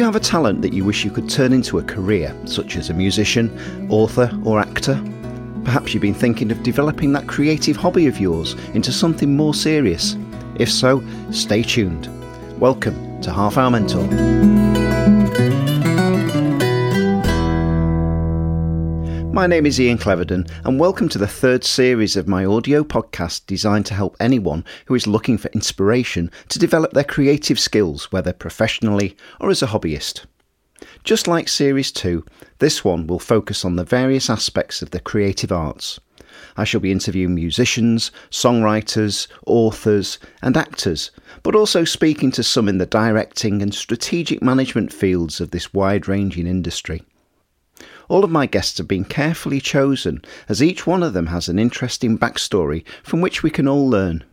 [0.00, 2.88] you have a talent that you wish you could turn into a career, such as
[2.88, 3.50] a musician,
[3.90, 4.98] author, or actor?
[5.62, 10.16] Perhaps you've been thinking of developing that creative hobby of yours into something more serious.
[10.54, 12.08] If so, stay tuned.
[12.58, 14.79] Welcome to Half Hour Mentor.
[19.40, 23.46] My name is Ian Cleverdon, and welcome to the third series of my audio podcast
[23.46, 28.34] designed to help anyone who is looking for inspiration to develop their creative skills, whether
[28.34, 30.26] professionally or as a hobbyist.
[31.04, 32.22] Just like Series 2,
[32.58, 35.98] this one will focus on the various aspects of the creative arts.
[36.58, 41.12] I shall be interviewing musicians, songwriters, authors, and actors,
[41.42, 46.08] but also speaking to some in the directing and strategic management fields of this wide
[46.08, 47.00] ranging industry.
[48.10, 51.60] All of my guests have been carefully chosen, as each one of them has an
[51.60, 54.24] interesting backstory from which we can all learn.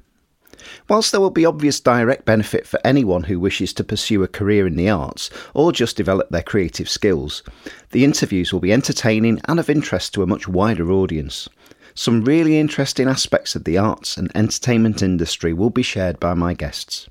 [0.90, 4.66] Whilst there will be obvious direct benefit for anyone who wishes to pursue a career
[4.66, 7.44] in the arts or just develop their creative skills,
[7.92, 11.48] the interviews will be entertaining and of interest to a much wider audience.
[11.94, 16.56] Some really interesting aspects of the arts and entertainment industry will be shared by my
[16.56, 17.08] guests.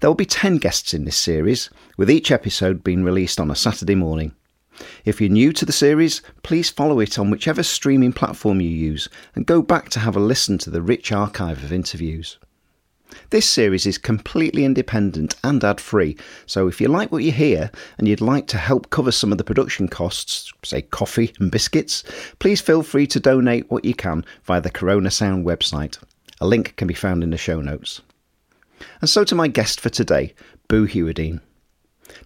[0.00, 3.54] There will be 10 guests in this series, with each episode being released on a
[3.54, 4.34] Saturday morning.
[5.04, 9.08] If you're new to the series, please follow it on whichever streaming platform you use
[9.34, 12.38] and go back to have a listen to the rich archive of interviews.
[13.30, 17.70] This series is completely independent and ad free, so if you like what you hear
[17.98, 22.02] and you'd like to help cover some of the production costs, say coffee and biscuits,
[22.38, 25.98] please feel free to donate what you can via the Karona Sound website.
[26.40, 28.02] A link can be found in the show notes.
[29.00, 30.34] And so to my guest for today,
[30.68, 31.40] Boo Hewerdine.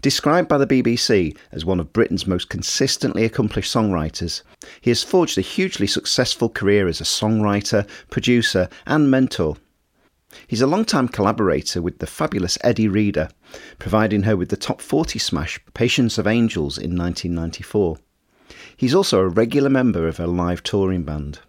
[0.03, 4.43] Described by the BBC as one of Britain's most consistently accomplished songwriters,
[4.81, 9.57] he has forged a hugely successful career as a songwriter, producer, and mentor.
[10.47, 13.29] He's a long-time collaborator with the fabulous Eddi Reader,
[13.79, 17.99] providing her with the top 40 smash Patience of Angels in 1994.
[18.77, 21.41] He's also a regular member of her live touring band.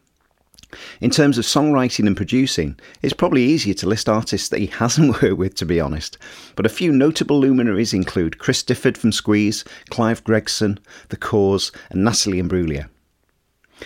[0.99, 5.21] In terms of songwriting and producing, it's probably easier to list artists that he hasn't
[5.21, 6.17] worked with, to be honest.
[6.55, 10.79] But a few notable luminaries include Chris Difford from Squeeze, Clive Gregson,
[11.09, 12.89] The Corrs, and Natalie Imbruglia.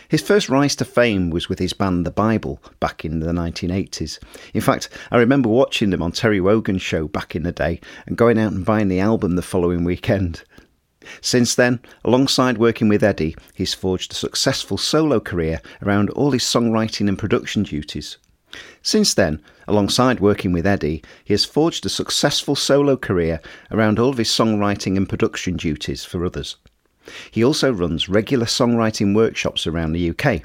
[0.09, 4.19] His first rise to fame was with his band The Bible back in the 1980s.
[4.53, 8.17] In fact, I remember watching them on Terry Wogan's show back in the day and
[8.17, 10.43] going out and buying the album the following weekend.
[11.21, 16.43] Since then, alongside working with Eddi, he's forged a successful solo career around all his
[16.43, 18.17] songwriting and production duties.
[18.81, 24.09] Since then, alongside working with Eddi, he has forged a successful solo career around all
[24.09, 26.55] of his songwriting and production duties for others.
[27.29, 30.43] He also runs regular songwriting workshops around the UK,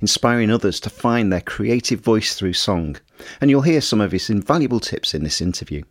[0.00, 2.96] inspiring others to find their creative voice through song,
[3.40, 5.82] and you'll hear some of his invaluable tips in this interview.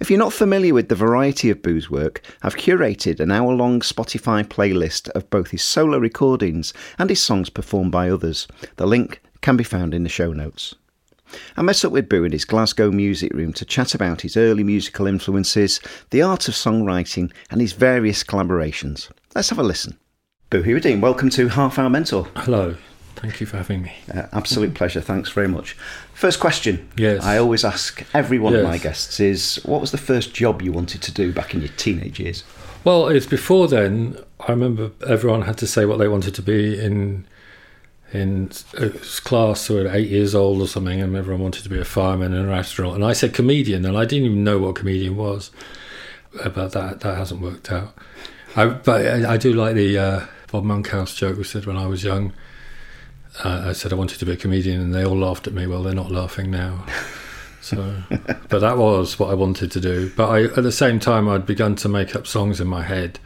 [0.00, 3.80] If you're not familiar with the variety of Boo's work, I've curated an hour long
[3.80, 8.46] Spotify playlist of both his solo recordings and his songs performed by others.
[8.76, 10.74] The link can be found in the show notes.
[11.56, 14.62] I met up with Boo in his Glasgow music room to chat about his early
[14.62, 19.10] musical influences, the art of songwriting, and his various collaborations.
[19.34, 19.98] Let's have a listen.
[20.50, 22.28] Boo Hewerdine, welcome to Half Hour Mentor.
[22.36, 22.76] Hello.
[23.16, 23.94] Thank you for having me.
[24.12, 25.00] Uh, absolute pleasure.
[25.00, 25.72] Thanks very much.
[26.12, 26.88] First question.
[26.96, 27.24] Yes.
[27.24, 28.60] I always ask every one yes.
[28.60, 31.60] of my guests is what was the first job you wanted to do back in
[31.60, 32.44] your teenage years?
[32.84, 34.18] Well, it's before then.
[34.40, 37.26] I remember everyone had to say what they wanted to be in
[38.12, 38.48] in
[39.24, 42.48] class or eight years old or something, and everyone wanted to be a fireman and
[42.48, 42.94] an astronaut.
[42.94, 45.50] And I said comedian, and I didn't even know what comedian was.
[46.32, 47.94] But that that hasn't worked out.
[48.54, 51.86] I, but I, I do like the uh, Bob Monkhouse joke who said when I
[51.86, 52.32] was young
[53.44, 55.66] uh, I said I wanted to be a comedian, and they all laughed at me.
[55.66, 56.84] Well, they're not laughing now.
[57.60, 57.96] So,
[58.48, 60.10] but that was what I wanted to do.
[60.16, 63.18] But I, at the same time, I'd begun to make up songs in my head.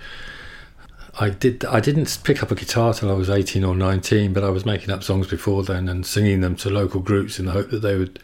[1.19, 1.65] I did.
[1.65, 4.65] I didn't pick up a guitar till I was eighteen or nineteen, but I was
[4.65, 7.81] making up songs before then and singing them to local groups in the hope that
[7.81, 8.19] they would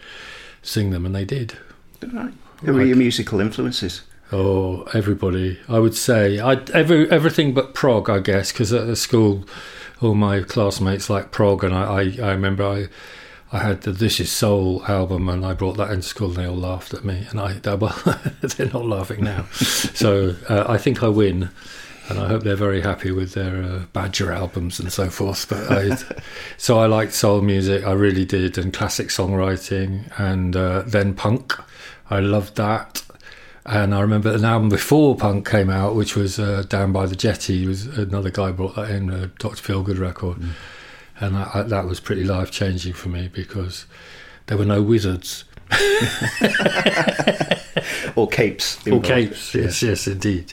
[0.63, 1.59] sing them, and they did.
[2.13, 2.33] Right.
[2.65, 4.03] Who were your musical influences?
[4.33, 5.59] Oh, everybody.
[5.69, 9.45] I would say I every everything but prog, I guess, because at the school
[10.01, 12.89] all my classmates like prog, and I, I, I remember I.
[13.53, 16.47] I had the This Is Soul album, and I brought that into school, and they
[16.47, 17.29] all laughed at me.
[17.31, 17.97] And I, well,
[18.41, 19.45] they're not laughing now.
[19.53, 21.51] so uh, I think I win,
[22.09, 25.49] and I hope they're very happy with their uh, Badger albums and so forth.
[25.49, 25.97] But I,
[26.57, 31.55] so I liked soul music, I really did, and classic songwriting, and uh, then punk.
[32.11, 33.03] I loved that.
[33.67, 37.17] And I remember an album before punk came out, which was uh, Down by the
[37.17, 37.67] Jetty.
[37.67, 39.61] Was another guy brought that in, a Dr.
[39.61, 40.51] Feelgood record, mm.
[41.19, 43.87] and I, I, that was pretty life changing for me because
[44.47, 45.45] there were no wizards.
[48.15, 48.87] or capes.
[48.87, 50.53] Or capes, yes, yes, indeed.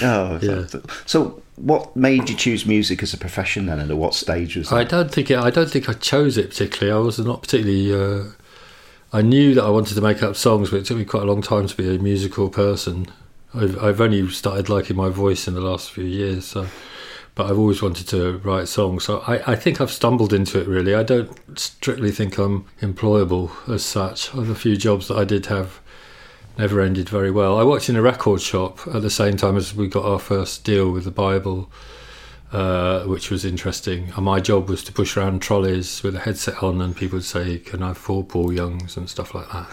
[0.00, 0.66] Oh, Yeah.
[0.66, 4.56] so, so what made you choose music as a profession then, and at what stage
[4.56, 4.76] was that?
[4.76, 6.98] I don't think it, I don't think I chose it particularly.
[6.98, 7.92] I was not particularly.
[7.92, 8.30] Uh,
[9.14, 11.26] I knew that I wanted to make up songs, but it took me quite a
[11.26, 13.06] long time to be a musical person.
[13.54, 16.66] I've, I've only started liking my voice in the last few years, so.
[17.36, 20.66] But I've always wanted to write songs, so I, I think I've stumbled into it.
[20.66, 24.32] Really, I don't strictly think I'm employable as such.
[24.32, 25.80] The few jobs that I did have
[26.58, 27.56] never ended very well.
[27.56, 30.64] I worked in a record shop at the same time as we got our first
[30.64, 31.70] deal with the Bible,
[32.54, 34.12] uh, which was interesting.
[34.16, 37.24] And my job was to push around trolleys with a headset on, and people would
[37.24, 39.68] say, "Can I have four Paul Youngs?" and stuff like that.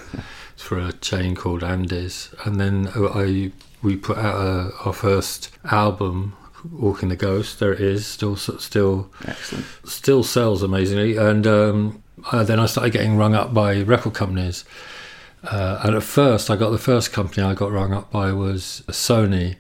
[0.53, 2.33] It's for a chain called Andy's.
[2.43, 3.51] And then I
[3.83, 6.35] we put out a, our first album,
[6.71, 7.59] Walking the Ghost.
[7.59, 9.65] There it is, still still Excellent.
[9.85, 11.17] still sells amazingly.
[11.17, 14.65] And um, uh, then I started getting rung up by record companies.
[15.43, 18.83] Uh, and at first, I got the first company I got rung up by was
[18.87, 19.55] Sony.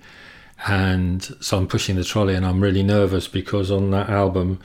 [0.67, 4.59] And so I'm pushing the trolley and I'm really nervous because on that album,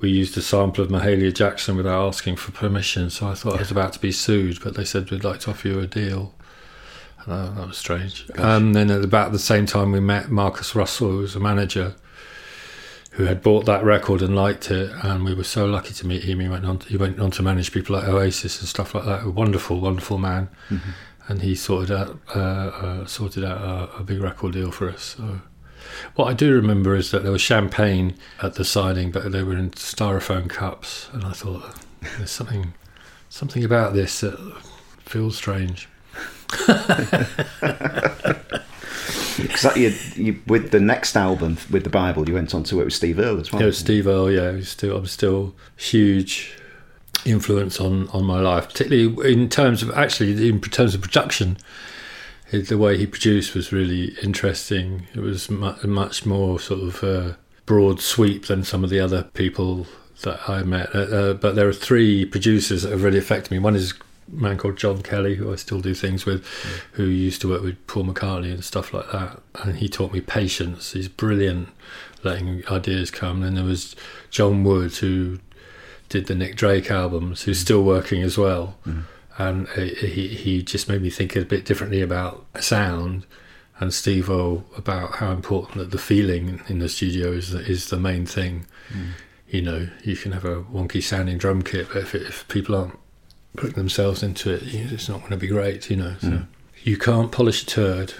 [0.00, 3.10] we used a sample of Mahalia Jackson without asking for permission.
[3.10, 5.50] So I thought I was about to be sued, but they said we'd like to
[5.50, 6.34] offer you a deal.
[7.24, 8.28] And uh, that was strange.
[8.34, 11.94] And then at about the same time, we met Marcus Russell, who was a manager
[13.16, 16.22] who had bought that record and liked it, and we were so lucky to meet
[16.24, 16.38] him.
[16.38, 19.24] He went on, he went on to manage people like Oasis and stuff like that.
[19.24, 20.50] A wonderful, wonderful man,
[21.28, 25.16] and he sorted out uh, uh, sorted out a, a big record deal for us.
[25.16, 25.40] So,
[26.14, 29.56] what I do remember is that there was champagne at the signing, but they were
[29.56, 31.76] in styrofoam cups, and I thought
[32.18, 32.74] there's something
[33.28, 34.36] something about this that
[35.00, 35.88] feels strange.
[39.36, 42.76] Because that you, you, with the next album, with the Bible, you went on to
[42.76, 43.62] work with Steve Earle as well.
[43.62, 44.30] Yeah, Steve Earle.
[44.30, 46.58] Yeah, he's still I'm still huge
[47.26, 51.58] influence on on my life, particularly in terms of actually in terms of production.
[52.52, 55.08] The way he produced was really interesting.
[55.14, 57.32] It was mu- much more sort of uh,
[57.66, 59.88] broad sweep than some of the other people
[60.22, 60.94] that I met.
[60.94, 63.58] Uh, uh, but there are three producers that have really affected me.
[63.58, 66.46] One is a man called John Kelly, who I still do things with,
[66.92, 69.40] who used to work with Paul McCartney and stuff like that.
[69.62, 70.92] And he taught me patience.
[70.92, 71.68] He's brilliant,
[72.22, 73.42] letting ideas come.
[73.42, 73.94] And there was
[74.30, 75.40] John Wood, who
[76.08, 77.62] did the Nick Drake albums, who's mm.
[77.62, 78.76] still working as well.
[78.86, 79.04] Mm.
[79.38, 83.26] And uh, he, he just made me think a bit differently about sound.
[83.78, 87.98] And Steve O about how important that the feeling in the studio is is the
[87.98, 88.66] main thing.
[88.90, 89.10] Mm.
[89.48, 92.74] You know, you can have a wonky sounding drum kit, but if, it, if people
[92.74, 92.98] aren't
[93.56, 95.90] putting themselves into it, it's not going to be great.
[95.90, 96.42] You know, so
[96.82, 98.14] you can't polish a turd,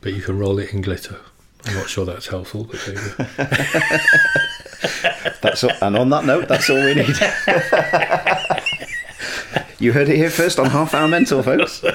[0.00, 1.18] but you can roll it in glitter.
[1.66, 3.98] I'm not sure that's helpful, but there you go.
[5.42, 7.08] That's all, and on that note, that's all we need.
[9.78, 11.82] you heard it here first on Half Hour Mental, folks.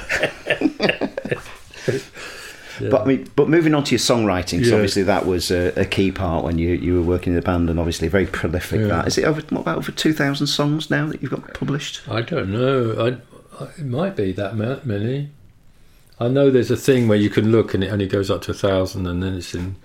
[2.77, 4.73] But I mean, but moving on to your songwriting, Yeah.
[4.73, 7.69] obviously that was a, a key part when you, you were working in the band,
[7.69, 8.81] and obviously very prolific.
[8.81, 8.87] Yeah.
[8.87, 9.23] That is it.
[9.23, 12.01] Over what about over two thousand songs now that you've got published?
[12.09, 12.91] I don't know.
[12.99, 15.29] I, I, it might be that many.
[16.19, 18.51] I know there's a thing where you can look and it only goes up to
[18.51, 19.77] a thousand, and then it's in,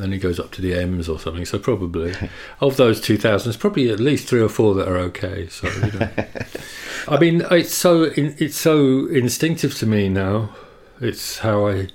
[0.00, 1.44] then it goes up to the M's or something.
[1.44, 2.14] So probably
[2.60, 5.48] of those two thousand, there's probably at least three or four that are okay.
[5.48, 6.10] So you know.
[7.08, 10.50] I mean, it's so in, it's so instinctive to me now.
[11.00, 11.88] It's how I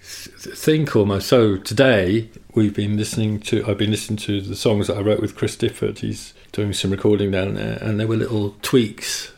[0.00, 1.28] think almost.
[1.28, 3.64] So today we've been listening to.
[3.66, 5.98] I've been listening to the songs that I wrote with Chris Difford.
[5.98, 9.32] He's doing some recording down there, and there were little tweaks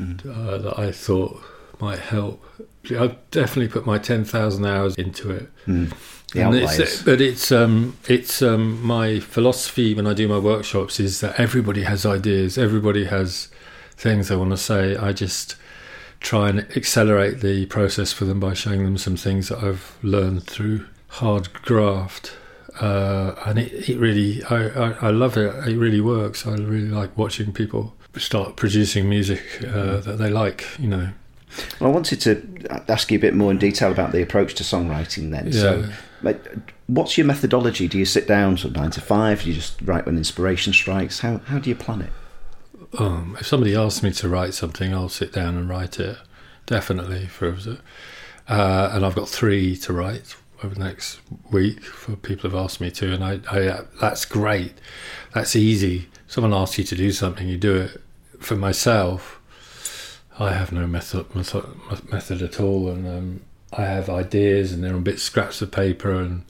[0.00, 1.42] uh, that I thought
[1.80, 2.42] might help.
[2.90, 5.48] I've definitely put my ten thousand hours into it.
[6.34, 11.00] The And it's- but it's um, it's um, my philosophy when I do my workshops
[11.00, 13.48] is that everybody has ideas, everybody has
[13.96, 14.96] things they want to say.
[14.96, 15.56] I just
[16.20, 20.44] try and accelerate the process for them by showing them some things that I've learned
[20.44, 22.32] through hard graft.
[22.80, 25.54] Uh, and it, it really, I, I, I love it.
[25.68, 26.44] It really works.
[26.46, 30.66] I really like watching people start producing music uh, that they like.
[30.80, 31.08] You know,
[31.78, 32.42] Well, I wanted to
[32.88, 35.30] ask you a bit more in detail about the approach to songwriting.
[35.30, 35.70] Then, Yeah.
[35.70, 35.90] like,
[36.86, 37.88] what's your methodology?
[37.88, 39.42] Do you sit down sort of nine to five?
[39.42, 41.20] Do you just write when inspiration strikes?
[41.20, 42.12] How how do you plan it?
[42.98, 46.16] Um, if somebody asks me to write something, I'll sit down and write it.
[46.66, 47.56] Definitely for
[48.48, 52.80] uh, and I've got three to write over the next week for people who've asked
[52.80, 54.74] me to, and I, I uh, that's great.
[55.32, 56.08] That's easy.
[56.26, 58.00] Someone asks you to do something, you do it.
[58.38, 59.40] For myself,
[60.38, 61.64] I have no method method,
[62.10, 63.40] method at all, and um,
[63.76, 66.44] I have ideas, and they're on bits scraps of paper, and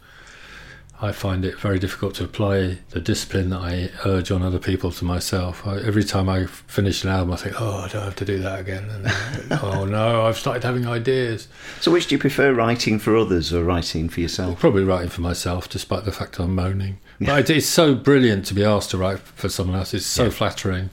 [1.01, 4.91] I find it very difficult to apply the discipline that I urge on other people
[4.93, 5.67] to myself.
[5.67, 8.39] I, every time I finish an album, I think, oh, I don't have to do
[8.39, 8.85] that again.
[8.91, 11.49] And then, oh no, I've started having ideas.
[11.81, 14.61] So, which do you prefer, writing for others or writing for yourself?
[14.61, 16.99] Probably writing for myself, despite the fact I'm moaning.
[17.21, 19.95] But it's so brilliant to be asked to write for someone else.
[19.95, 20.31] It's so yeah.
[20.31, 20.91] flattering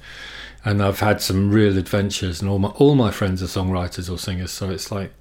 [0.63, 4.17] and I've had some real adventures, and all my all my friends are songwriters or
[4.17, 5.11] singers, so it's like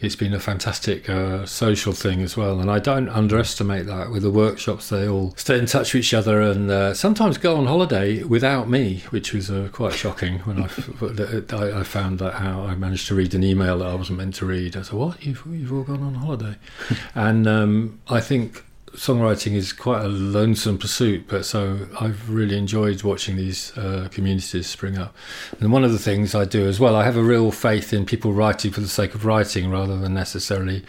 [0.00, 2.58] it's been a fantastic uh, social thing as well.
[2.60, 4.88] And I don't underestimate that with the workshops.
[4.88, 8.68] They all stay in touch with each other and uh, sometimes go on holiday without
[8.68, 10.64] me, which was uh, quite shocking when I,
[11.80, 14.46] I, found that how I managed to read an email that I wasn't meant to
[14.46, 14.76] read.
[14.76, 15.24] I said, What?
[15.24, 16.56] You've, you've all gone on holiday?
[17.14, 18.64] and um, I think
[18.94, 24.66] songwriting is quite a lonesome pursuit, but so I've really enjoyed watching these uh, communities
[24.66, 25.14] spring up.
[25.58, 28.04] And one of the things I do as well, I have a real faith in
[28.04, 30.84] people writing for the sake of writing rather than necessarily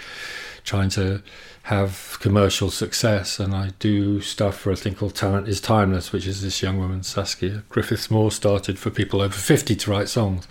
[0.64, 1.22] trying to
[1.64, 3.40] have commercial success.
[3.40, 6.80] And I do stuff for a thing called Talent is Timeless, which is this young
[6.80, 10.48] woman, Saskia Griffiths Moore, started for people over 50 to write songs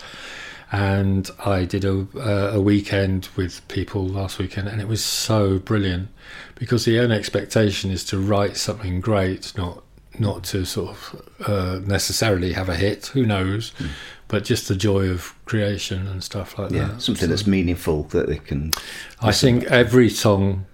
[0.72, 2.06] and I did a,
[2.54, 6.10] a weekend with people last weekend, and it was so brilliant
[6.60, 9.82] because the only expectation is to write something great, not
[10.18, 13.06] not to sort of uh, necessarily have a hit.
[13.06, 13.72] Who knows?
[13.78, 13.88] Mm.
[14.28, 17.02] But just the joy of creation and stuff like yeah, that.
[17.02, 18.72] Something so, that's meaningful that they can.
[19.20, 20.66] I think every song.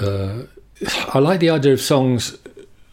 [0.00, 0.42] Uh,
[1.12, 2.38] I like the idea of songs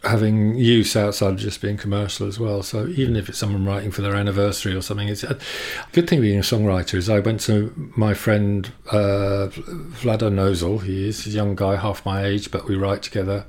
[0.06, 2.62] having use outside of just being commercial as well.
[2.62, 5.38] So even if it's someone writing for their anniversary or something, it's a
[5.92, 10.82] good thing being a songwriter is I went to my friend uh, Vlado Nosal.
[10.82, 13.46] He is a young guy, half my age, but we write together.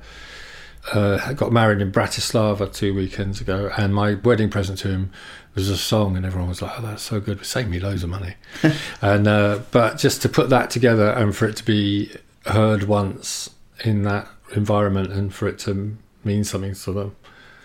[0.92, 5.12] Uh, got married in Bratislava two weekends ago, and my wedding present to him
[5.54, 8.02] was a song, and everyone was like, "Oh, that's so good!" It saved me loads
[8.02, 8.36] of money.
[9.02, 12.10] and uh, but just to put that together and for it to be
[12.46, 13.50] heard once
[13.84, 17.16] in that environment, and for it to mean something to them,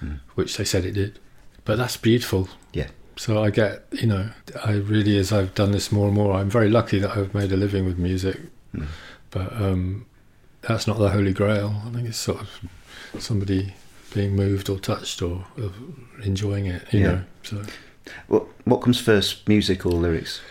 [0.01, 0.19] mm.
[0.35, 1.19] which they said it did.
[1.65, 2.47] But that's beautiful.
[2.73, 2.89] Yeah.
[3.15, 4.29] So I get, you know,
[4.65, 7.51] I really, as I've done this more and more, I'm very lucky that I've made
[7.51, 8.37] a living with music.
[8.73, 8.87] Mm.
[9.29, 10.05] But um,
[10.61, 11.69] that's not the holy grail.
[11.85, 12.49] I think it's sort of
[13.19, 13.73] somebody
[14.13, 15.71] being moved or touched or, or
[16.23, 17.07] enjoying it, you yeah.
[17.07, 17.21] know.
[17.43, 17.63] So.
[18.27, 20.41] What, what comes first, music or lyrics?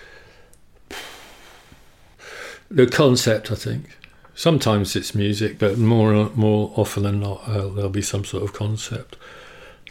[2.71, 3.99] The concept, I think.
[4.35, 8.53] Sometimes it's music, but more more often than not, uh, there'll be some sort of
[8.53, 9.17] concept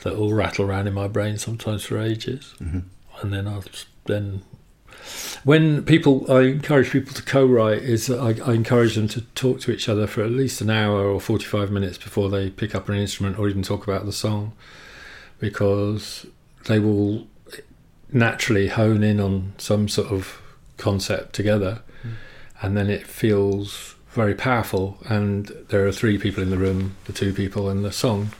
[0.04, 1.38] that will rattle around in my brain.
[1.38, 2.80] Sometimes for ages, mm-hmm.
[3.22, 3.64] and then I'll
[4.06, 4.42] then
[5.44, 9.72] when people I encourage people to co-write is I, I, encourage them to talk to
[9.72, 12.96] each other for at least an hour or 45 minutes before they pick up an
[12.96, 14.54] instrument or even talk about the song
[15.40, 16.26] because
[16.68, 17.28] they will
[18.12, 20.40] naturally hone in on some sort of
[20.78, 22.14] concept together mm.
[22.62, 27.14] and then it feels very powerful, and there are three people in the room, the
[27.14, 28.32] two people and the song.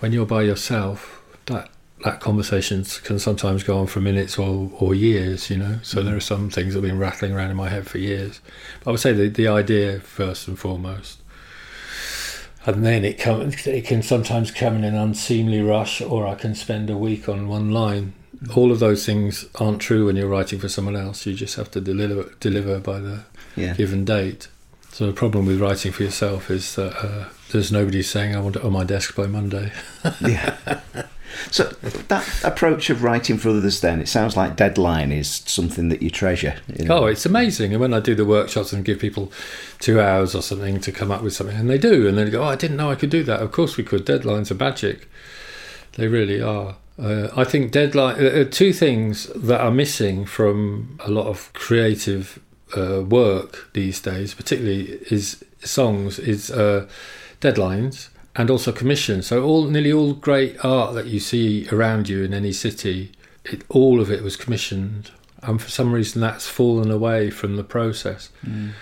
[0.00, 1.70] When you're by yourself, that
[2.04, 5.78] that conversations can sometimes go on for minutes or, or years, you know.
[5.82, 6.04] So mm.
[6.06, 8.40] there are some things that have been rattling around in my head for years.
[8.82, 11.20] But I would say the, the idea first and foremost.
[12.66, 16.54] And then it come, it can sometimes come in an unseemly rush, or I can
[16.54, 18.14] spend a week on one line.
[18.42, 18.56] Mm.
[18.56, 21.26] All of those things aren't true when you're writing for someone else.
[21.26, 23.24] You just have to deliver deliver by the
[23.56, 23.74] yeah.
[23.74, 24.48] given date.
[24.92, 28.56] So the problem with writing for yourself is that uh, there's nobody saying I want
[28.56, 29.72] it on my desk by Monday.
[30.20, 30.56] yeah.
[31.50, 36.02] So that approach of writing for others, then it sounds like deadline is something that
[36.02, 36.56] you treasure.
[36.76, 36.98] You know?
[36.98, 37.72] Oh, it's amazing!
[37.72, 39.32] And when I do the workshops and give people
[39.78, 42.42] two hours or something to come up with something, and they do, and they go,
[42.42, 44.04] "Oh, I didn't know I could do that." Of course we could.
[44.04, 45.08] Deadlines are magic;
[45.92, 46.76] they really are.
[46.98, 48.22] Uh, I think deadline.
[48.22, 52.40] Uh, uh two things that are missing from a lot of creative
[52.76, 56.88] uh, work these days, particularly is songs, is uh,
[57.40, 59.22] deadlines and also commission.
[59.22, 63.12] So all nearly all great art that you see around you in any city,
[63.44, 65.10] it, all of it was commissioned,
[65.42, 68.30] and for some reason that's fallen away from the process.
[68.46, 68.72] Mm.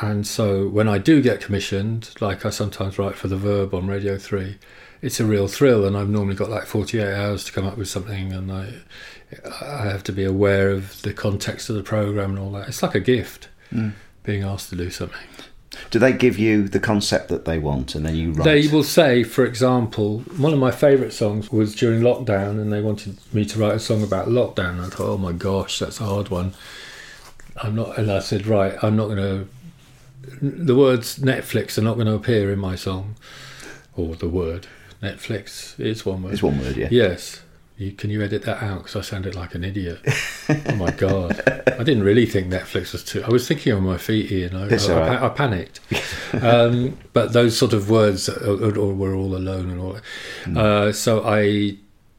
[0.00, 3.86] And so when I do get commissioned, like I sometimes write for the Verb on
[3.86, 4.58] Radio Three,
[5.02, 7.76] it's a real thrill, and I've normally got like forty eight hours to come up
[7.76, 8.74] with something, and I
[9.60, 12.68] I have to be aware of the context of the program and all that.
[12.68, 13.92] It's like a gift mm.
[14.22, 15.26] being asked to do something.
[15.90, 18.44] Do they give you the concept that they want and then you write?
[18.44, 22.80] They will say, for example, one of my favourite songs was during lockdown and they
[22.80, 24.80] wanted me to write a song about lockdown.
[24.80, 26.54] I thought, oh my gosh, that's a hard one.
[27.62, 29.48] I'm not, and I said, right, I'm not going to.
[30.40, 33.14] The words Netflix are not going to appear in my song,
[33.96, 34.66] or the word
[35.02, 36.32] Netflix is one word.
[36.32, 36.88] It's one word, yeah.
[36.90, 37.42] Yes,
[37.76, 38.78] you, can you edit that out?
[38.78, 40.00] Because I sounded like an idiot.
[40.48, 41.42] oh my god!
[41.66, 43.24] I didn't really think Netflix was too.
[43.24, 44.54] I was thinking on my feet, Ian.
[44.54, 45.22] I, It's I, all right.
[45.22, 45.80] I, I panicked.
[46.40, 49.98] um, but those sort of words uh, or were all alone and all.
[50.46, 50.56] that.
[50.56, 51.76] Uh, so I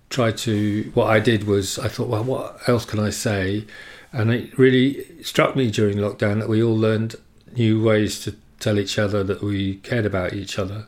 [0.10, 0.92] tried to.
[0.94, 3.66] What I did was I thought, well, what else can I say?
[4.12, 7.16] And it really struck me during lockdown that we all learned
[7.56, 10.88] new ways to tell each other that we cared about each other.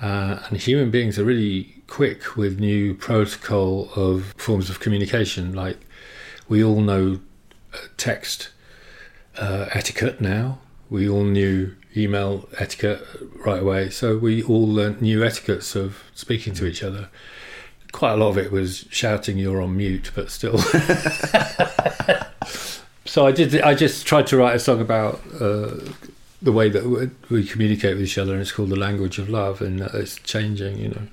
[0.00, 5.52] Uh, and human beings are really quick with new protocol of forms of communication.
[5.54, 5.78] Like
[6.48, 7.20] we all know
[7.72, 8.50] uh, text
[9.38, 10.58] uh, etiquette now.
[10.90, 13.02] We all knew email etiquette
[13.44, 13.90] right away.
[13.90, 17.08] So we all learnt new etiquettes of speaking to each other.
[17.92, 20.58] Quite a lot of it was shouting "You're on mute," but still.
[23.04, 23.60] so I did.
[23.60, 25.76] I just tried to write a song about uh,
[26.42, 29.62] the way that we- communicate with each other, and it's called "The Language of Love,"
[29.62, 31.06] and uh, it's changing, you know.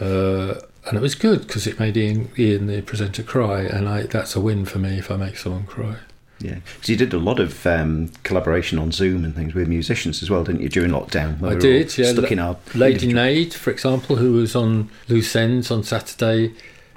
[0.00, 4.02] Uh, and it was good because it made Ian, Ian, the presenter, cry, and I,
[4.02, 5.96] that's a win for me if I make someone cry.
[6.40, 10.22] Yeah, because you did a lot of um, collaboration on Zoom and things with musicians
[10.22, 11.42] as well, didn't you, during lockdown?
[11.42, 12.12] I we did, yeah.
[12.12, 16.54] Stuck La- in our Lady Nade, for example, who was on Loose Ends on Saturday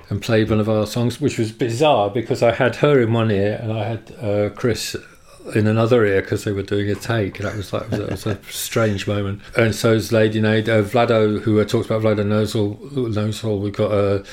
[0.09, 3.31] and played one of our songs, which was bizarre because I had her in one
[3.31, 4.95] ear and I had uh, Chris
[5.55, 7.37] in another ear because they were doing a take.
[7.39, 9.41] That was like that was a strange moment.
[9.57, 12.77] And so is Lady Nade, uh, Vlado, who I talked about, Vlado Nosal.
[12.91, 13.59] Nosal.
[13.59, 14.23] We've got a,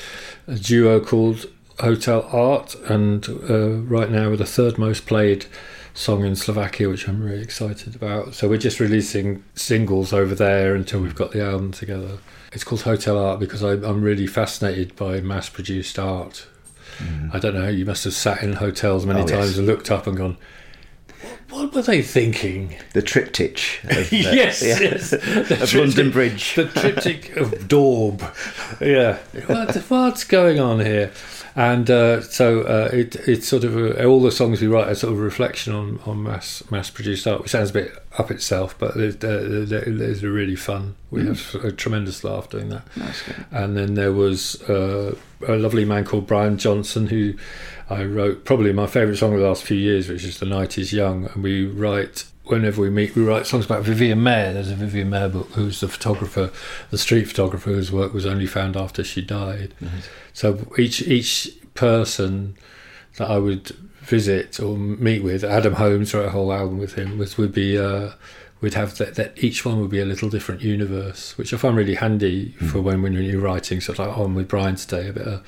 [0.47, 1.45] a duo called
[1.79, 5.45] Hotel Art, and uh, right now we're the third most played
[5.93, 8.33] song in Slovakia, which I'm really excited about.
[8.35, 12.19] So we're just releasing singles over there until we've got the album together.
[12.53, 16.47] It's called Hotel Art because I, I'm really fascinated by mass-produced art.
[17.31, 17.69] I don't know.
[17.69, 19.31] You must have sat in hotels many Oh, yes.
[19.31, 20.37] times and looked up and gone,
[21.49, 23.81] "What were they thinking?" The triptych.
[23.83, 25.09] Of, uh, yes, yeah, yes.
[25.09, 26.55] The of London Bridge.
[26.55, 28.21] the triptych of Daub.
[28.81, 31.11] Yeah, what, what's going on here?
[31.55, 34.95] And uh, so uh, it, it's sort of a, all the songs we write are
[34.95, 38.31] sort of a reflection on, on mass mass produced art, which sounds a bit up
[38.31, 40.95] itself, but there's, uh, there's really fun.
[41.11, 42.83] We have a tremendous laugh doing that.
[42.93, 43.45] Good.
[43.51, 45.15] And then there was uh,
[45.47, 47.33] a lovely man called Brian Johnson who
[47.89, 50.77] I wrote probably my favourite song of the last few years, which is "The Night
[50.77, 54.53] Is Young." And we write whenever we meet, we write songs about Vivian Maier.
[54.53, 56.51] There's a Vivian Maier book, who's the photographer,
[56.89, 59.73] the street photographer whose work was only found after she died.
[60.33, 62.55] So each each person
[63.17, 63.69] that I would
[64.01, 67.77] visit or meet with, Adam Holmes wrote a whole album with him, was would be.
[67.77, 68.11] Uh,
[68.61, 71.77] We'd have that, that each one would be a little different universe, which I find
[71.77, 73.79] really handy for when, when you're writing.
[73.79, 75.41] So it's like, oh, I'm with Brian today, I better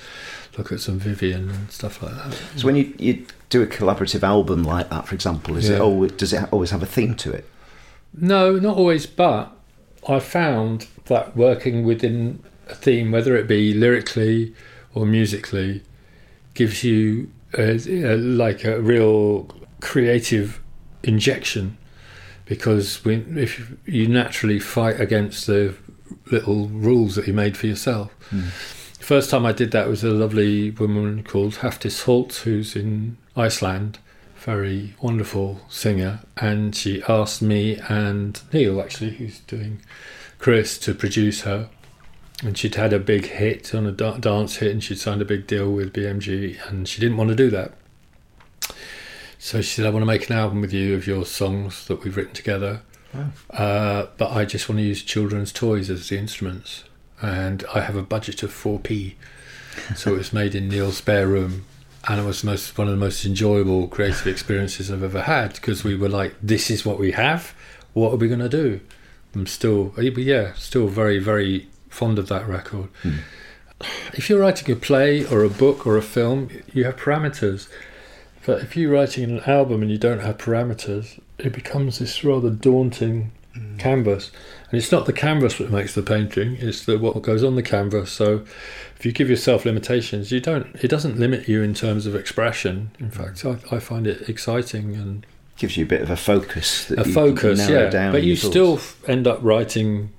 [0.58, 2.38] look at some Vivian and stuff like that.
[2.58, 5.80] So when you, you do a collaborative album like that, for example, is it Yeah.
[5.80, 7.48] always, does it always have a theme to it?
[8.14, 9.52] No, not always, but
[10.08, 14.54] I found that working within a theme, whether it be lyrically
[14.94, 15.84] or musically,
[16.54, 19.48] gives you a, a, like a real
[19.80, 20.60] creative
[21.04, 21.78] injection
[22.46, 25.74] because we, if you naturally fight against the
[26.30, 28.12] little rules that you made for yourself.
[28.30, 28.48] Hmm.
[29.12, 34.00] First time I did that was a lovely woman called Hafdís Huld, who's in Iceland,
[34.38, 39.82] very wonderful singer, and she asked me and Neil, actually, who's doing
[40.40, 41.70] Chris, to produce her.
[42.42, 45.26] And she'd had a big hit on a da- dance hit, and she'd signed a
[45.26, 47.74] big deal with BMG, and she didn't want to do that.
[49.38, 52.06] So she said, "I want to make an album with you of your songs that
[52.06, 52.82] we've written together,
[53.50, 56.86] uh, but I just want to use children's toys as the instruments,
[57.22, 59.16] and I have a budget of four p,
[59.96, 61.66] so it was made in Neil's spare room,
[62.08, 65.84] and it was most one of the most enjoyable creative experiences I've ever had because
[65.84, 67.54] we were like, this is what we have,
[67.94, 68.80] what are we going to do?
[69.34, 72.90] I'm still, uh, yeah, still very very fond of that record.
[73.04, 73.18] Hmm.
[74.14, 77.68] If you're writing a play or a book or a film, you have parameters.
[78.46, 82.50] But if you're writing an album and you don't have parameters, it becomes this rather
[82.50, 83.32] daunting
[83.78, 84.32] canvas.
[84.70, 87.64] And it's not the canvas that makes the painting; it's the what goes on the
[87.64, 88.12] canvas.
[88.12, 88.46] So,
[88.98, 90.76] if you give yourself limitations, you don't.
[90.82, 92.92] It doesn't limit you in terms of expression.
[93.00, 95.26] In fact, I, I find it exciting and
[95.62, 96.90] Gives you a bit of a focus.
[96.90, 97.90] A focus, narrow yeah.
[97.92, 98.52] Down but you thoughts.
[98.52, 100.10] still end up writing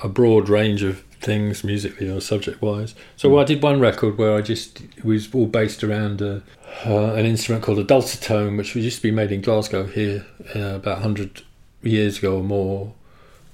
[0.00, 2.94] a broad range of things musically or subject wise.
[3.16, 6.42] So I did one record where I just it was all based around a,
[6.86, 10.76] uh, an instrument called a dulcitone, which used to be made in Glasgow here uh,
[10.76, 11.42] about hundred
[11.84, 12.92] years ago or more.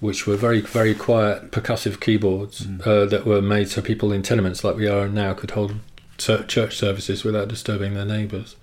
[0.00, 4.64] Which were very, very quiet percussive keyboards uh, that were made so people in tenements
[4.64, 5.74] like we are now could hold
[6.16, 8.56] ch- church services without disturbing their neighbours.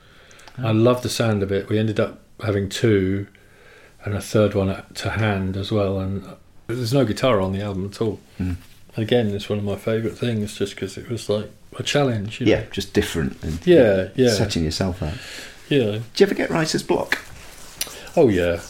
[0.57, 1.69] I love the sound of it.
[1.69, 3.27] We ended up having two
[4.03, 5.99] and a third one at, to hand as well.
[5.99, 6.25] And
[6.65, 8.19] there's no guitar on the album at all.
[8.39, 8.55] Mm.
[8.95, 12.39] again, it's one of my favourite things, just because it was like a challenge.
[12.39, 12.51] You know?
[12.53, 13.43] Yeah, just different.
[13.43, 15.13] And Yeah, yeah, Setting yourself out.
[15.69, 15.99] yeah.
[15.99, 17.19] Do you ever get writer's block?
[18.15, 18.61] Oh yeah,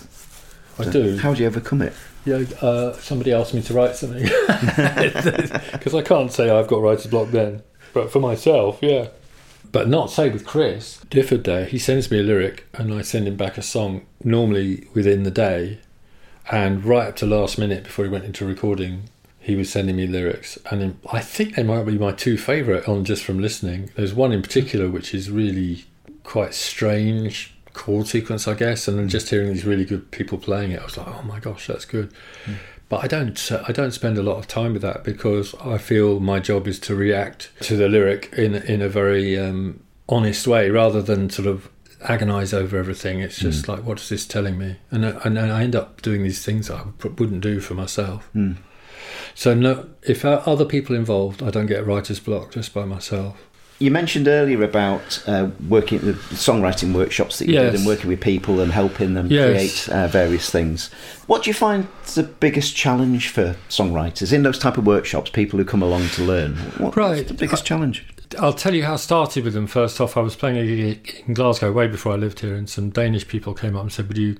[0.79, 1.17] I do.
[1.17, 1.93] How do you overcome it?
[2.25, 4.23] Yeah, uh, somebody asked me to write something
[5.71, 7.63] because I can't say I've got writer's block then,
[7.93, 9.07] but for myself, yeah.
[9.71, 11.01] But not say with Chris.
[11.09, 14.87] Difford Day, he sends me a lyric and I send him back a song normally
[14.93, 15.79] within the day,
[16.51, 19.09] and right up to last minute before he went into recording,
[19.39, 23.05] he was sending me lyrics, and I think they might be my two favourite on
[23.05, 23.89] just from listening.
[23.95, 25.85] There's one in particular which is really
[26.23, 30.71] quite strange chord sequence, I guess, and then just hearing these really good people playing
[30.71, 32.11] it, I was like, oh my gosh, that's good.
[32.89, 36.19] But I don't, I don't spend a lot of time with that because I feel
[36.19, 40.69] my job is to react to the lyric in in a very um, honest way,
[40.69, 41.69] rather than sort of
[42.01, 43.19] agonize over everything.
[43.19, 44.77] It's just like, what is this telling me?
[44.91, 47.73] And I- and I end up doing these things that I would- wouldn't do for
[47.73, 48.29] myself.
[48.35, 48.57] Mm.
[49.35, 53.35] So no, if other people involved, I don't get writer's block just by myself.
[53.79, 58.19] You mentioned earlier about uh, working the songwriting workshops that you did and working with
[58.21, 59.85] people and helping them Yes.
[59.85, 60.89] create uh, various things.
[61.27, 65.29] What do you find the biggest challenge for songwriters in those type of workshops?
[65.29, 66.55] People who come along to learn.
[66.79, 67.17] What, Right.
[67.17, 68.03] What's the biggest challenge?
[68.39, 69.67] I'll tell you how I started with them.
[69.67, 72.67] First off, I was playing a gig in Glasgow way before I lived here, and
[72.69, 74.35] some Danish people came up and said, "Would you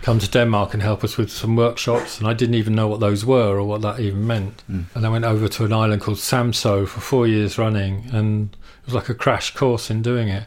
[0.00, 3.00] come to Denmark and help us with some workshops?" And I didn't even know what
[3.00, 4.62] those were or what that even meant.
[4.68, 8.56] And I went over to an island called Samso for four years running, and
[8.90, 10.44] was like a crash course in doing it.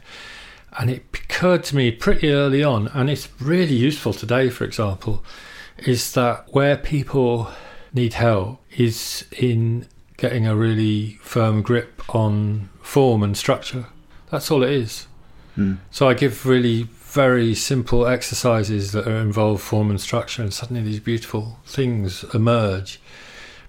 [0.77, 5.23] And it occurred to me pretty early on, and it's really useful today, for example,
[5.77, 7.51] is that where people
[7.93, 13.85] need help is in getting a really firm grip on form and structure.
[14.31, 15.07] That's all it is.
[15.55, 15.77] Mm.
[15.91, 20.99] So I give really very simple exercises that involve form and structure, and suddenly these
[20.99, 22.99] beautiful things emerge.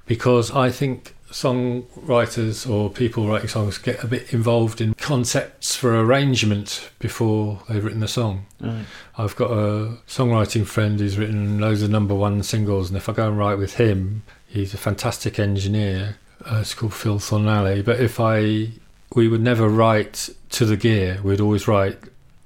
[0.06, 5.98] Because I think songwriters or people writing songs get a bit involved in concepts for
[6.00, 8.46] arrangement before they've written the song.
[8.60, 8.84] Right.
[9.18, 13.12] I've got a songwriting friend who's written loads of number one singles, and if I
[13.12, 16.16] go and write with him, he's a fantastic engineer.
[16.44, 17.84] Uh, it's called Phil Thornalley.
[17.84, 18.68] But if I,
[19.14, 21.20] we would never write to the gear.
[21.24, 21.98] We'd always write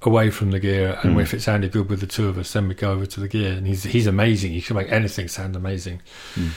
[0.03, 1.21] away from the gear, and Mm.
[1.21, 3.27] if it sounded good with the two of us, then we'd go over to the
[3.27, 3.53] gear.
[3.53, 4.53] And he's he's amazing.
[4.53, 6.01] He can make anything sound amazing.
[6.35, 6.51] Mm.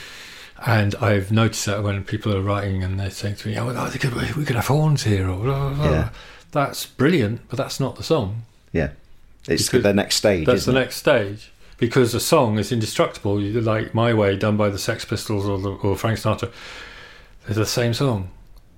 [0.65, 3.97] And I've noticed that when people are writing and they're saying to me, "Oh, they
[3.99, 5.91] could, we could have horns here," or blah, blah, blah.
[5.91, 6.09] Yeah.
[6.51, 8.43] that's brilliant, but that's not the song.
[8.71, 8.91] Yeah.
[9.47, 10.45] It's Because the next stage.
[10.45, 10.75] That's the it?
[10.75, 13.39] next stage because a song is indestructible.
[13.39, 16.49] Like My Way, done by the Sex Pistols or, the, or Frank Sinatra,
[17.45, 18.29] they're the same song.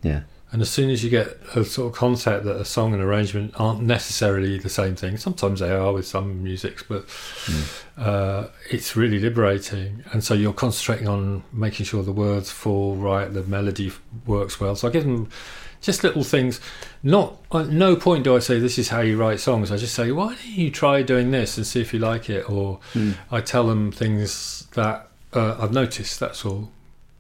[0.02, 0.22] Yeah.
[0.56, 3.54] And as soon as you get a sort of concept that a song and arrangement
[3.58, 7.04] aren't necessarily the same thing, sometimes they are with some musics, but
[7.98, 10.06] uh, it's really liberating.
[10.14, 13.92] And so you're concentrating on making sure the words fall right, the melody
[14.26, 14.78] works well.
[14.78, 15.28] So I give them
[15.82, 16.62] just little things.
[17.04, 19.74] Not at no point do I say this is how you write songs.
[19.74, 22.50] I just say why don't you try doing this and see if you like it,
[22.50, 23.16] or Mm.
[23.30, 26.22] I tell them things that uh, I've noticed.
[26.22, 26.72] That's all.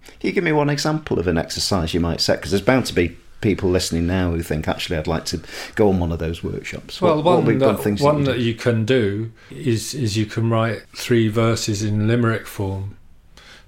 [0.05, 2.37] Can you give me one example of an exercise you might set?
[2.37, 5.39] Because there's bound to be people listening now who think, actually, I'd like to
[5.75, 6.99] go on one of those workshops.
[6.99, 10.25] Well, What- what one, be that, one you that you can do is is you
[10.25, 12.97] can write three verses in limerick form.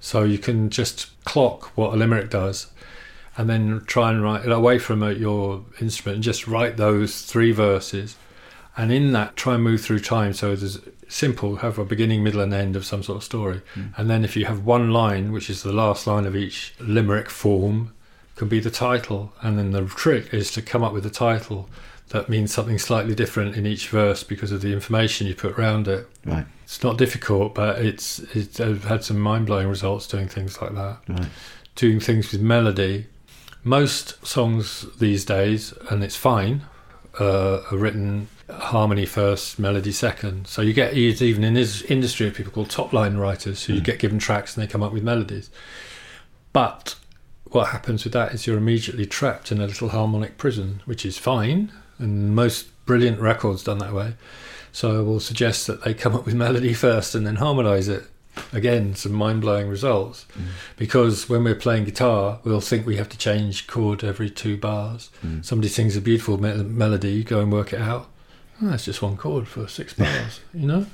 [0.00, 2.66] So you can just clock what a limerick does,
[3.36, 7.22] and then try and write it away from uh, your instrument and just write those
[7.22, 8.16] three verses,
[8.76, 10.32] and in that try and move through time.
[10.32, 13.60] So there's simple, have a beginning, middle, and end of some sort of story,
[13.96, 17.30] and then if you have one line, which is the last line of each limerick
[17.30, 17.92] form,
[18.38, 21.68] can be the title, and then the trick is to come up with a title
[22.10, 25.86] that means something slightly different in each verse because of the information you put around
[25.88, 26.08] it.
[26.24, 30.60] Right, It's not difficult, but it's, it's I've had some mind blowing results doing things
[30.62, 30.98] like that.
[31.08, 31.28] right.
[31.74, 33.06] Doing things with melody.
[33.62, 36.62] Most songs these days, and it's fine,
[37.20, 40.46] uh, are written harmony first, melody second.
[40.46, 43.80] So you get even in this industry of people called top line writers who you
[43.80, 45.50] get given tracks and they come up with melodies.
[46.52, 46.94] But
[47.50, 51.18] what happens with that is you're immediately trapped in a little harmonic prison, which is
[51.18, 54.14] fine, and most brilliant records done that way.
[54.72, 58.04] So I will suggest that they come up with melody first and then harmonise it.
[58.52, 60.24] Again, some mind blowing results.
[60.76, 65.10] Because when we're playing guitar, we'll think we have to change chord every two bars.
[65.26, 65.44] Mm.
[65.44, 68.08] Somebody sings a beautiful me- melody, you go and work it out.
[68.62, 70.86] Oh, that's just one chord for six bars, you know?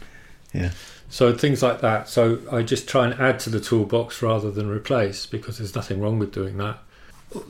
[0.54, 0.70] Yeah.
[1.14, 2.08] So things like that.
[2.08, 6.00] So I just try and add to the toolbox rather than replace because there's nothing
[6.00, 6.78] wrong with doing that.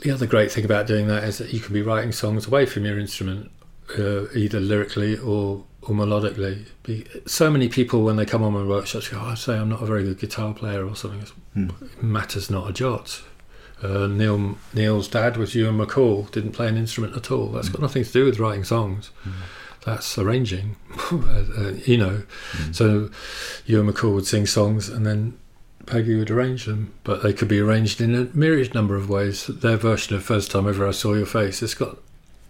[0.00, 2.66] The other great thing about doing that is that you can be writing songs away
[2.66, 3.50] from your instrument,
[3.98, 6.66] uh, either lyrically or, or melodically.
[6.82, 9.70] Be, so many people, when they come on my workshops, go, oh, I say I'm
[9.70, 11.26] not a very good guitar player or something.
[11.54, 11.70] Hmm.
[11.80, 13.22] It matters not a jot.
[13.82, 16.30] Uh, Neil Neil's dad was Ewan MacColl.
[16.30, 17.46] Didn't play an instrument at all.
[17.46, 19.10] That's got nothing to do with writing songs.
[19.84, 20.76] That's arranging.
[21.12, 22.22] uh, uh, you know,
[22.72, 23.10] so
[23.66, 25.38] Ewan MacColl would sing songs and then
[25.86, 29.46] Peggy would arrange them, but they could be arranged in a myriad number of ways.
[29.46, 31.98] Their version of First Time Ever I Saw Your Face, it's got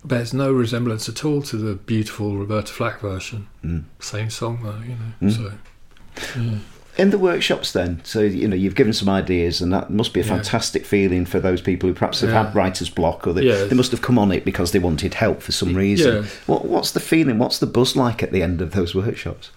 [0.04, 3.48] bears no resemblance at all to the beautiful Roberta Flack version.
[3.64, 3.84] Mm.
[4.00, 5.12] Same song though, you know.
[5.22, 5.36] Mm.
[5.36, 6.58] So yeah.
[6.96, 10.20] In the workshops, then, so you know you've given some ideas, and that must be
[10.20, 10.36] a Yeah.
[10.36, 12.44] fantastic feeling for those people who perhaps have Yeah.
[12.46, 13.64] had writer's block, or they, Yeah.
[13.64, 16.22] they must have come on it because they wanted help for some reason.
[16.22, 16.28] Yeah.
[16.46, 17.38] What, what's the feeling?
[17.38, 19.50] What's the buzz like at the end of those workshops?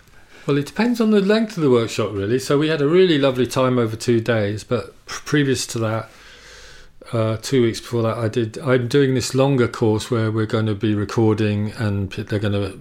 [0.48, 2.40] Well, it depends on the length of the workshop, really.
[2.40, 6.10] So we had a really lovely time over two days, but previous to that,
[7.14, 8.58] uh, two weeks before that, I did.
[8.58, 12.80] I'm doing this longer course where we're going to be recording, and they're going to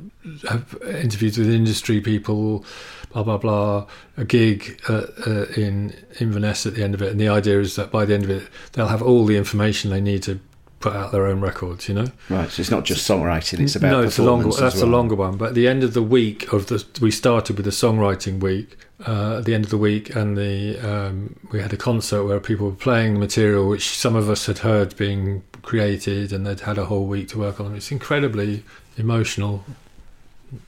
[0.48, 2.64] have interviews with industry people,
[3.12, 3.86] blah blah blah.
[4.16, 7.76] A gig uh, uh, in Inverness at the end of it, and the idea is
[7.76, 10.40] that by the end of it, they'll have all the information they need to
[10.80, 11.88] put out their own records.
[11.88, 12.06] You know.
[12.28, 14.50] Right, so it's not just songwriting; it's about no, it's a longer.
[14.50, 15.36] That's a longer one.
[15.36, 18.78] But at the end of the week of the, we started with the songwriting week.
[19.06, 22.40] Uh, at the end of the week, and the um, we had a concert where
[22.40, 26.60] people were playing the material which some of us had heard being created, and they'd
[26.60, 27.74] had a whole week to work on.
[27.74, 28.64] It's incredibly
[28.96, 29.64] emotional,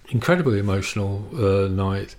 [0.08, 2.16] incredibly emotional uh, night.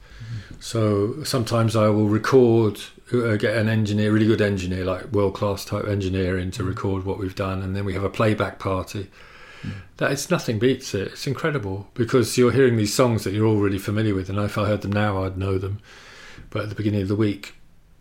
[0.60, 2.80] So sometimes I will record,
[3.14, 7.06] uh, get an engineer, really good engineer, like world class type engineer, in to record
[7.06, 9.10] what we've done, and then we have a playback party.
[9.98, 11.10] That it's nothing beats it.
[11.10, 14.58] It's incredible because you're hearing these songs that you're all really familiar with, and if
[14.58, 15.80] I heard them now, I'd know them.
[16.50, 17.56] But at the beginning of the week,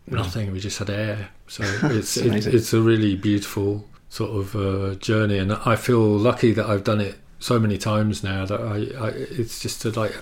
[0.07, 0.53] nothing.
[0.53, 1.31] We just had air.
[1.49, 6.53] So it's it, it's a really beautiful sort of uh, journey, and I feel lucky
[6.53, 10.15] that I've done it so many times now that I, I it's just a, like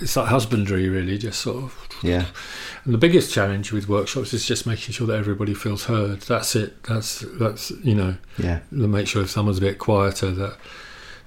[0.00, 2.26] it's like husbandry really, just sort of Yeah,
[2.84, 6.20] and the biggest challenge with workshops is just making sure that everybody feels heard.
[6.22, 6.82] That's it.
[6.84, 10.56] That's that's you know, yeah, make sure if someone's a bit quieter that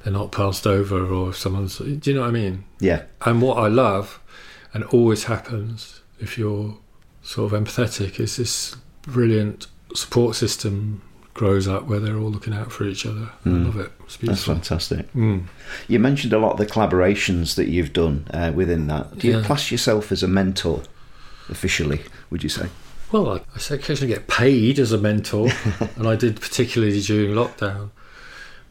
[0.03, 1.77] they're not passed over, or if someone's.
[1.77, 2.63] Do you know what I mean?
[2.79, 4.19] yeah, And what I love,
[4.73, 6.77] and always happens if you're
[7.23, 11.01] sort of empathetic, is this brilliant support system
[11.33, 13.29] grows up where they're all looking out for each other.
[13.45, 13.61] Mm.
[13.61, 13.91] I love it.
[14.05, 15.11] It's that's fantastic.
[15.13, 15.45] Mm.
[15.87, 19.17] You mentioned a lot of the collaborations that you've done uh, within that.
[19.17, 19.43] Do you Yeah.
[19.43, 20.83] class yourself as a mentor
[21.49, 22.01] officially?
[22.29, 22.67] Would you say?
[23.11, 25.49] Well, I, I say occasionally get paid as a mentor,
[25.95, 27.91] and I did particularly during lockdown.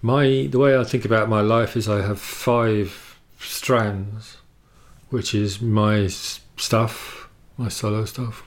[0.03, 4.39] My the way I think about my life is I have five strands,
[5.11, 8.43] which is my stuff, my solo stuff,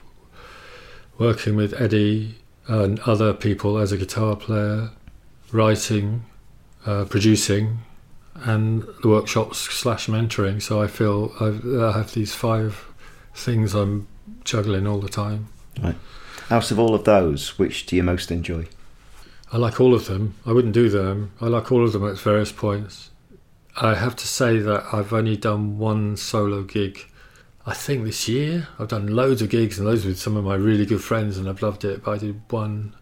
[1.18, 2.34] working with Eddi
[2.66, 4.90] and other people as a guitar player,
[5.52, 6.24] writing,
[6.86, 7.78] uh, producing,
[8.34, 10.60] and the workshops slash mentoring.
[10.60, 12.86] So I feel I've, I have these five
[13.34, 14.06] things I'm
[14.44, 15.48] juggling all the time.
[15.82, 15.96] Right.
[16.50, 18.66] Out of all of those, which do you most enjoy?
[19.52, 20.34] I like all of them.
[20.44, 21.32] I wouldn't do them.
[21.40, 23.10] I like all of them at various points.
[23.76, 27.06] I have to say that I've only done one solo gig.
[27.66, 30.54] I think this year I've done loads of gigs and loads with some of my
[30.54, 32.04] really good friends, and I've loved it.
[32.04, 32.94] But I did one,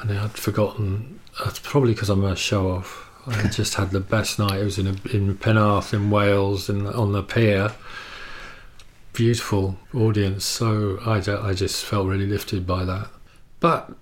[0.00, 1.20] and I'd forgotten.
[1.42, 3.08] That's probably because I'm a show off.
[3.26, 4.60] I just had the best night.
[4.60, 7.72] It was in a, in Penarth in Wales, in on the pier.
[9.12, 10.44] Beautiful audience.
[10.44, 13.08] So I, I just felt really lifted by that.
[13.58, 13.92] But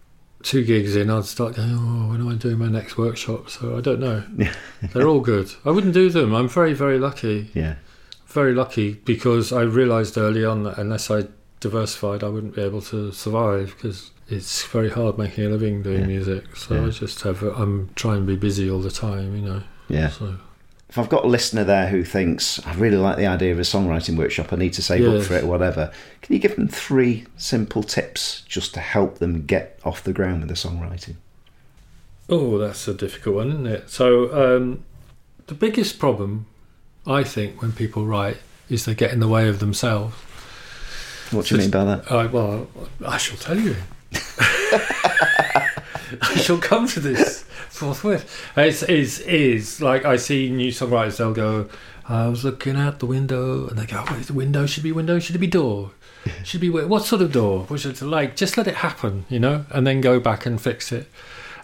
[0.42, 3.50] two gigs in, I'd start going, oh, when am I doing my next workshop?
[3.50, 4.22] So I don't know.
[4.92, 5.52] They're all good.
[5.64, 6.34] I wouldn't do them.
[6.34, 7.50] I'm very, very lucky.
[7.54, 7.76] Yeah,
[8.28, 11.24] Very lucky because I realised early on that unless I
[11.60, 16.00] diversified, I wouldn't be able to survive because it's very hard making a living doing
[16.02, 16.06] Yeah.
[16.06, 16.54] music.
[16.56, 16.86] So Yeah.
[16.86, 19.62] I just have, I'm trying to be busy all the time, you know.
[19.88, 20.10] yeah.
[20.10, 20.34] So
[20.90, 23.62] If I've got a listener there who thinks I really like the idea of a
[23.62, 25.90] songwriting workshop, I need to save up for it, or whatever.
[26.22, 30.40] Can you give them three simple tips just to help them get off the ground
[30.40, 31.16] with the songwriting?
[32.30, 33.90] Oh, that's a difficult one, isn't it?
[33.90, 34.84] So, um,
[35.46, 36.46] the biggest problem,
[37.08, 38.36] I think, when people write
[38.68, 40.14] is they get in the way of themselves.
[41.30, 42.12] What do you mean by that?
[42.12, 42.68] I, well,
[43.04, 43.76] I shall tell you.
[46.22, 48.50] I shall come to this forthwith.
[48.56, 51.70] It's, it's, is like I see new songwriters, they'll go,
[52.08, 55.18] I was looking out the window, and they go, well, the window should be window,
[55.18, 55.92] should it be door?
[56.44, 57.62] Should be what sort of door?
[57.68, 58.36] What should it like?
[58.36, 61.08] Just let it happen, you know, and then go back and fix it.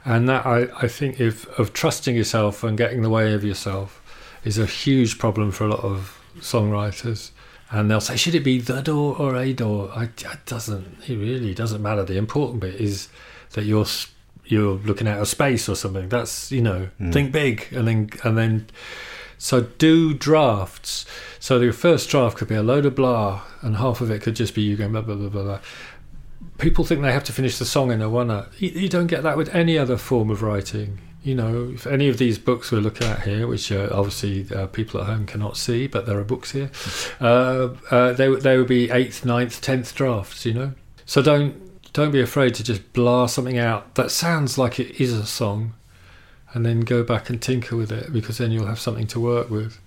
[0.07, 4.01] And that I, I think if of trusting yourself and getting the way of yourself
[4.45, 7.31] is a huge problem for a lot of songwriters.
[7.71, 9.91] And they'll say, should it be the door or a door?
[9.95, 10.99] I, it doesn't.
[11.09, 12.05] It really doesn't matter.
[12.05, 13.09] The important bit is
[13.53, 13.87] that you're
[14.47, 16.09] you're looking out of space or something.
[16.09, 17.13] That's you know, mm.
[17.13, 18.67] think big, and then and then.
[19.37, 21.05] So do drafts.
[21.41, 24.37] So your first draft could be a load of blah, and half of it could
[24.37, 25.43] just be you going blah blah blah blah.
[25.43, 25.61] blah.
[26.59, 29.23] people think they have to finish the song in a one You, you don't get
[29.23, 31.01] that with any other form of writing.
[31.25, 34.67] You know, if any of these books we're looking at here, which uh, obviously uh,
[34.67, 36.71] people at home cannot see, but there are books here,
[37.19, 40.45] uh, uh, they they would be eighth, ninth, tenth drafts.
[40.45, 40.73] You know,
[41.07, 45.15] so don't don't be afraid to just blast something out that sounds like it is
[45.15, 45.73] a song,
[46.53, 49.49] and then go back and tinker with it because then you'll have something to work
[49.49, 49.81] with.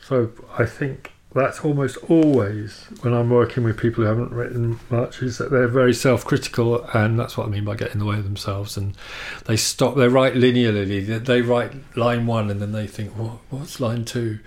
[0.00, 5.22] So I think that's almost always when I'm working with people who haven't written much
[5.22, 8.16] is that they're very self-critical, and that's what I mean by getting in the way
[8.16, 8.76] of themselves.
[8.76, 8.96] And
[9.44, 9.96] they stop.
[9.96, 11.06] They write linearly.
[11.06, 13.38] They, they write line one, and then they think, "What?
[13.50, 14.40] What's line two?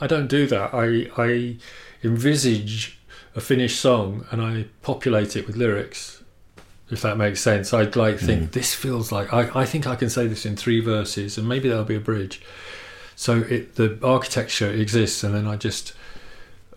[0.00, 0.74] I don't do that.
[0.74, 1.56] I I
[2.02, 2.98] envisage
[3.36, 6.22] a finished song and I populate it with lyrics.
[6.90, 8.52] If that makes sense, I'd like think mm.
[8.52, 11.68] this feels like I, I think I can say this in three verses, and maybe
[11.68, 12.42] there'll be a bridge.
[13.16, 15.94] So it the architecture exists, and then I just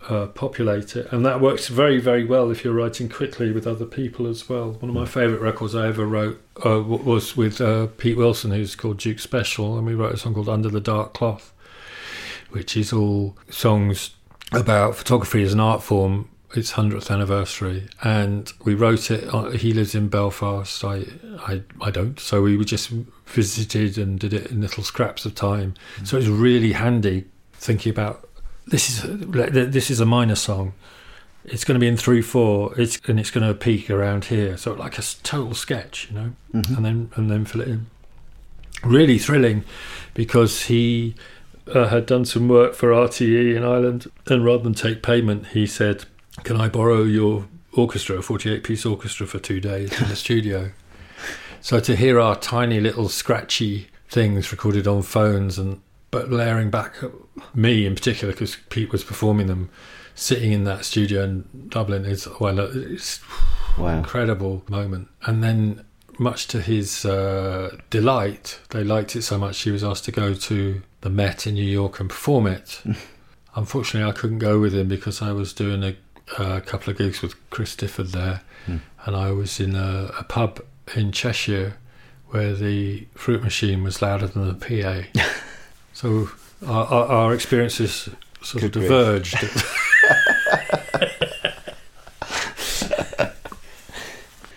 [0.08, 3.84] uh, populate it, and that works very, very well if you're writing quickly with other
[3.84, 4.72] people as well.
[4.72, 8.74] One of my favourite records I ever wrote uh, was with uh, Pete Wilson, who's
[8.74, 11.52] called Duke Special, and we wrote a song called Under the Dark Cloth,
[12.50, 14.10] which is all songs
[14.52, 16.28] about photography as an art form.
[16.56, 19.28] Its hundredth anniversary, and we wrote it.
[19.34, 20.82] Uh, he lives in Belfast.
[20.82, 21.04] I,
[21.40, 22.18] I, I don't.
[22.18, 22.88] So we just
[23.26, 25.74] visited and did it in little scraps of time.
[25.96, 26.06] Mm-hmm.
[26.06, 28.27] So it's really handy thinking about
[28.70, 29.02] this is
[29.72, 30.74] this is a minor song.
[31.44, 32.78] It's going to be in three four.
[32.78, 34.56] It's and it's going to peak around here.
[34.56, 36.74] So like a total sketch, you know, mm-hmm.
[36.74, 37.86] and then and then fill it in.
[38.84, 39.64] Really thrilling,
[40.14, 41.14] because he
[41.74, 45.66] uh, had done some work for RTE in Ireland, and rather than take payment, he
[45.66, 46.04] said,
[46.44, 50.70] "Can I borrow your orchestra, a forty-eight piece orchestra, for two days in the studio?"
[51.60, 56.96] So to hear our tiny little scratchy things recorded on phones and but layering back
[57.54, 59.70] me in particular because Pete was performing them,
[60.14, 63.20] sitting in that studio in Dublin is well, it's
[63.76, 63.98] wow.
[63.98, 65.08] incredible moment.
[65.22, 65.84] And then,
[66.18, 70.34] much to his uh, delight, they liked it so much he was asked to go
[70.34, 72.82] to the Met in New York and perform it.
[73.54, 75.96] Unfortunately, I couldn't go with him because I was doing a,
[76.38, 78.80] a couple of gigs with Chris Difford there, mm.
[79.04, 80.60] and I was in a, a pub
[80.94, 81.76] in Cheshire
[82.30, 85.22] where the fruit machine was louder than the PA.
[85.98, 86.30] So
[86.64, 88.08] our, our, our experiences
[88.40, 89.36] sort Good of diverged.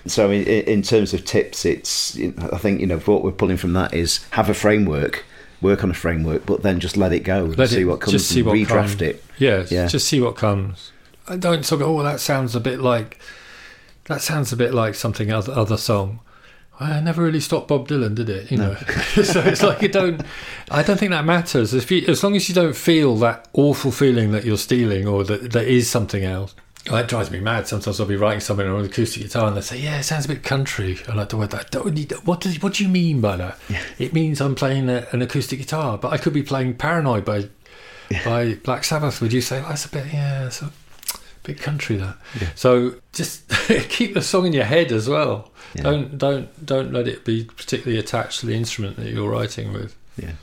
[0.05, 3.73] so in, in terms of tips, it's I think you know what we're pulling from
[3.73, 5.25] that is have a framework,
[5.63, 8.11] work on a framework, but then just let it go, let see it, what comes,
[8.11, 9.01] just see what redraft comes.
[9.01, 9.23] it.
[9.39, 10.91] Yeah, yeah, just see what comes.
[11.27, 13.17] I don't sort of oh that sounds a bit like
[14.05, 16.19] that sounds a bit like something other other song.
[16.81, 18.51] I never really stopped Bob Dylan, did it?
[18.51, 18.73] You no.
[18.73, 18.75] know,
[19.23, 20.21] so it's like you don't.
[20.69, 21.73] I don't think that matters.
[21.73, 25.23] If you, as long as you don't feel that awful feeling that you're stealing or
[25.25, 26.55] that there is something else.
[26.85, 27.67] That drives me mad.
[27.67, 30.25] Sometimes I'll be writing something on an acoustic guitar and they say, "Yeah, it sounds
[30.25, 31.75] a bit country." I like the word that.
[32.25, 33.59] What does what do you mean by that?
[33.69, 33.83] Yeah.
[33.99, 37.49] It means I'm playing a, an acoustic guitar, but I could be playing "Paranoid" by
[38.09, 38.25] yeah.
[38.25, 39.21] by Black Sabbath.
[39.21, 40.07] Would you say oh, that's a bit?
[40.11, 40.71] Yeah, it's a
[41.43, 42.17] bit country that.
[42.39, 42.47] Yeah.
[42.55, 43.47] So just
[43.89, 45.50] keep the song in your head as well.
[45.75, 45.83] Yeah.
[45.83, 49.95] Don't don't don't let it be particularly attached to the instrument that you're writing with.
[50.17, 50.33] Yeah.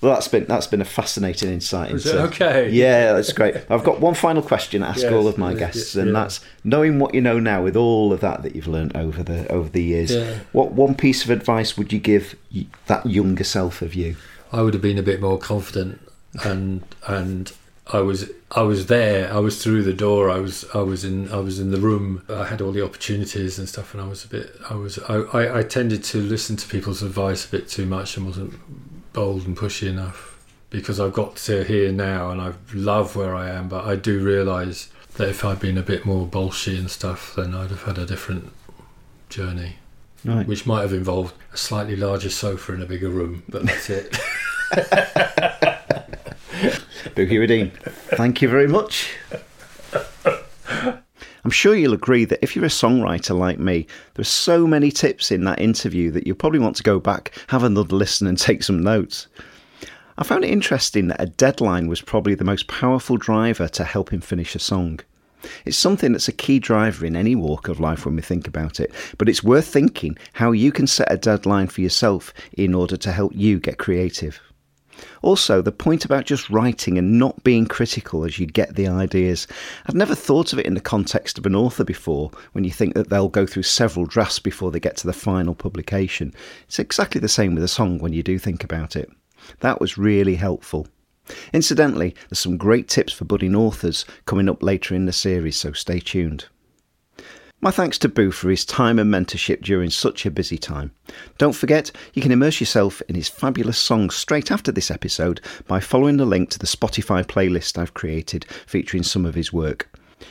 [0.00, 1.90] Well, that's been that's been a fascinating insight.
[1.90, 2.70] Into, okay.
[2.70, 3.56] Yeah, that's great.
[3.68, 6.12] I've got one final question to ask yes, all of my guests, and yeah.
[6.12, 9.50] that's knowing what you know now with all of that that you've learned over the
[9.52, 10.14] over the years.
[10.14, 10.38] Yeah.
[10.52, 12.34] What one piece of advice would you give
[12.86, 14.16] that younger self of you?
[14.52, 16.00] I would have been a bit more confident
[16.44, 17.52] and and
[17.90, 19.32] I was I was there.
[19.32, 20.30] I was through the door.
[20.30, 22.22] I was I was in I was in the room.
[22.28, 24.54] I had all the opportunities and stuff, and I was a bit.
[24.68, 28.16] I was I, I, I tended to listen to people's advice a bit too much
[28.16, 28.54] and wasn't
[29.12, 30.38] bold and pushy enough
[30.70, 33.68] because I've got to here now and I love where I am.
[33.68, 37.54] But I do realise that if I'd been a bit more bolshy and stuff, then
[37.54, 38.52] I'd have had a different
[39.30, 39.76] journey,
[40.24, 40.46] right.
[40.46, 43.44] which might have involved a slightly larger sofa in a bigger room.
[43.48, 44.18] But that's it.
[47.18, 47.72] Boogie
[48.16, 49.12] thank you very much.
[50.24, 55.32] I'm sure you'll agree that if you're a songwriter like me, there's so many tips
[55.32, 58.62] in that interview that you'll probably want to go back, have another listen, and take
[58.62, 59.26] some notes.
[60.16, 64.12] I found it interesting that a deadline was probably the most powerful driver to help
[64.12, 65.00] him finish a song.
[65.64, 68.78] It's something that's a key driver in any walk of life when we think about
[68.78, 72.96] it, but it's worth thinking how you can set a deadline for yourself in order
[72.96, 74.40] to help you get creative.
[75.22, 79.46] Also, the point about just writing and not being critical as you get the ideas.
[79.86, 82.94] I've never thought of it in the context of an author before, when you think
[82.94, 86.32] that they'll go through several drafts before they get to the final publication.
[86.66, 89.10] It's exactly the same with a song when you do think about it.
[89.60, 90.86] That was really helpful.
[91.52, 95.72] Incidentally, there's some great tips for budding authors coming up later in the series, so
[95.72, 96.46] stay tuned.
[97.60, 100.92] My thanks to Boo for his time and mentorship during such a busy time.
[101.38, 105.80] Don't forget, you can immerse yourself in his fabulous songs straight after this episode by
[105.80, 109.90] following the link to the Spotify playlist I've created featuring some of his work.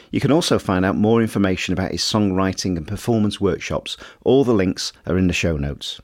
[0.09, 3.97] You can also find out more information about his songwriting and performance workshops.
[4.23, 5.99] All the links are in the show notes.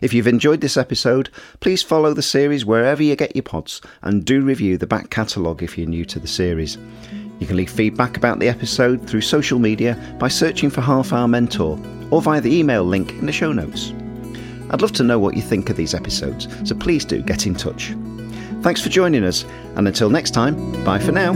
[0.00, 1.30] If you've enjoyed this episode,
[1.60, 5.62] please follow the series wherever you get your pods and do review the back catalogue
[5.62, 6.76] if you're new to the series.
[7.38, 11.28] You can leave feedback about the episode through social media by searching for Half Hour
[11.28, 11.78] Mentor
[12.10, 13.92] or via the email link in the show notes.
[14.70, 17.54] I'd love to know what you think of these episodes, so please do get in
[17.54, 17.94] touch.
[18.62, 19.44] Thanks for joining us,
[19.76, 21.34] and until next time, bye for now.